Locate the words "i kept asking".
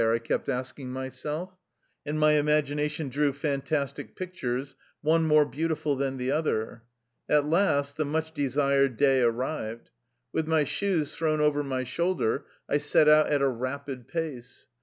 0.01-0.91